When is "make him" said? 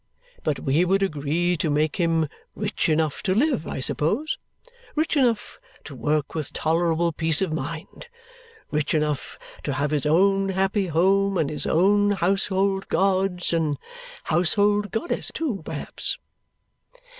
1.69-2.27